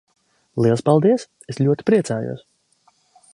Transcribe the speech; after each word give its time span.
Liels 0.65 0.81
paldies! 0.87 1.25
Es 1.53 1.61
ļoti 1.67 1.87
priecājos! 1.91 2.43